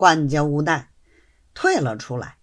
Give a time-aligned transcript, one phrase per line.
[0.00, 0.88] 管家无奈，
[1.52, 2.38] 退了出来。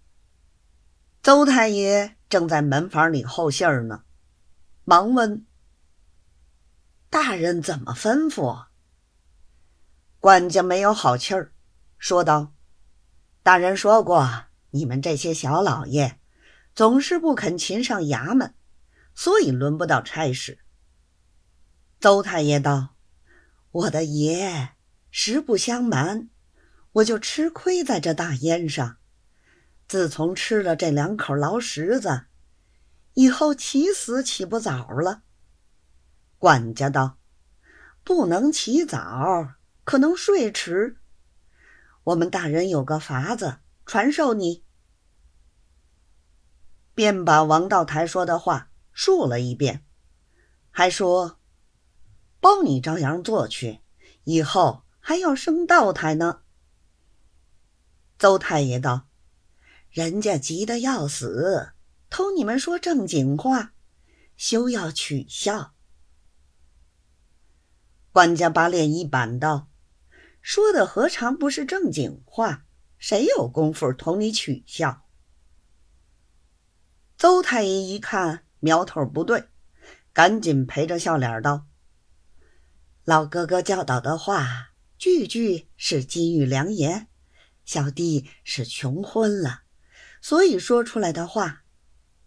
[1.23, 4.03] 邹太爷正在门房里候信儿呢，
[4.83, 5.47] 忙问
[7.09, 8.67] ：“大人怎么吩咐？”
[10.21, 11.51] 管家没有好气儿，
[11.97, 12.53] 说道
[13.41, 16.19] ：“大人说过，你们这些小老爷
[16.75, 18.53] 总是不肯勤上衙门，
[19.15, 20.59] 所以轮不到差事。”
[21.99, 22.89] 邹太爷道
[23.71, 24.75] ：“我的爷，
[25.09, 26.29] 实不相瞒，
[26.93, 28.97] 我就吃亏在这大烟上。
[29.87, 32.25] 自从吃了这两口牢食子，
[33.13, 35.23] 以后起死起不早了。”
[36.37, 37.17] 管家道
[38.03, 40.97] ：“不能起早，可能睡迟。
[42.03, 44.63] 我们大人有个法子，传授你。”
[46.93, 49.85] 便把王道台说的话述了一遍，
[50.71, 51.39] 还说。
[52.39, 53.81] 包你照样做去，
[54.23, 56.41] 以后还要升道台呢。
[58.17, 59.07] 邹太爷道
[59.91, 61.73] ：“人家急得要死，
[62.09, 63.73] 偷你们说正经话，
[64.35, 65.75] 休要取笑。”
[68.11, 69.69] 管家把脸一板道
[70.41, 72.65] ：“说的何尝不是正经话？
[72.97, 75.05] 谁有功夫同你取笑？”
[77.15, 79.49] 邹太爷一看苗头不对，
[80.13, 81.67] 赶紧陪着笑脸道。
[83.03, 87.07] 老哥哥教导的话，句句是金玉良言。
[87.67, 89.63] 小弟是穷昏了，
[90.21, 91.63] 所以说出来的话，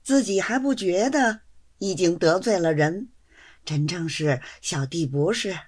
[0.03, 1.41] 自己还不觉得
[1.79, 3.09] 已经得罪了人。
[3.65, 5.59] 真正是小弟不是，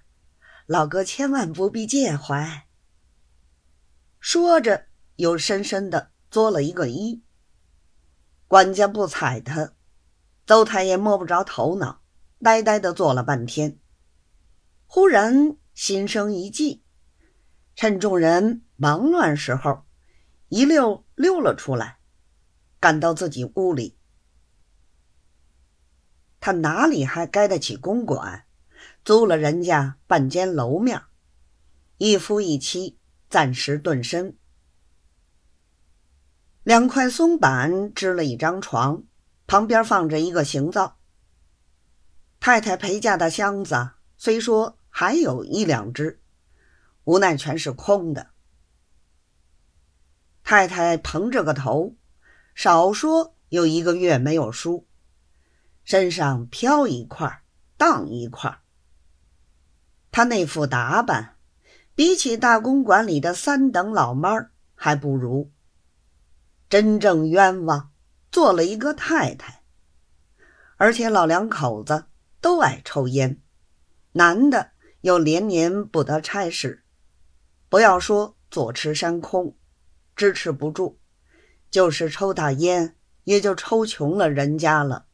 [0.67, 2.67] 老哥千万不必介怀。
[4.21, 7.23] 说着，又深深的作了一个揖。
[8.47, 9.73] 管家不睬他，
[10.45, 12.03] 邹太爷摸不着头脑，
[12.43, 13.79] 呆呆的坐了半天。
[14.85, 16.83] 忽然心生一计，
[17.75, 19.85] 趁众人忙乱时候，
[20.49, 21.99] 一溜溜了出来，
[22.81, 23.97] 赶到自己屋里。
[26.41, 28.45] 他哪里还该得起公馆？
[29.05, 31.01] 租了人家半间楼面，
[31.99, 32.99] 一夫一妻
[33.31, 34.37] 暂时顿身。
[36.65, 39.05] 两块松板支了一张床，
[39.47, 40.99] 旁边放着一个行灶。
[42.41, 44.77] 太太陪嫁的箱子，虽说。
[44.95, 46.21] 还有一两只，
[47.05, 48.32] 无奈全是空的。
[50.43, 51.97] 太太蓬着个头，
[52.55, 54.87] 少说有一个月没有梳，
[55.85, 57.43] 身上飘一块
[57.77, 58.61] 荡一块。
[60.11, 61.37] 她那副打扮，
[61.95, 65.51] 比起大公馆里的三等老妈儿还不如。
[66.69, 67.93] 真正冤枉，
[68.31, 69.63] 做了一个太太，
[70.77, 72.07] 而且老两口子
[72.41, 73.41] 都爱抽烟，
[74.13, 74.73] 男的。
[75.03, 76.85] 又连年不得差事，
[77.69, 79.57] 不要说坐吃山空，
[80.15, 80.99] 支持不住，
[81.71, 85.07] 就是抽大烟，也就抽穷了人家了。